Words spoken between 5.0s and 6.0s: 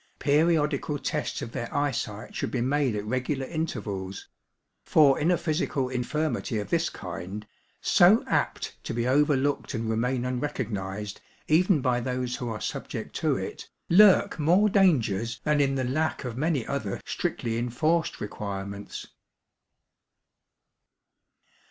in a physical